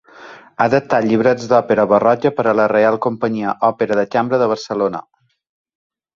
Ha 0.53 0.65
adaptat 0.69 1.03
llibrets 1.09 1.49
d'òpera 1.51 1.85
barroca 1.91 2.31
per 2.39 2.47
a 2.47 2.55
la 2.61 2.65
Reial 2.73 2.99
Companyia 3.07 3.53
Òpera 3.71 4.01
de 4.01 4.09
Cambra 4.17 4.43
de 4.45 4.51
Barcelona. 4.55 5.05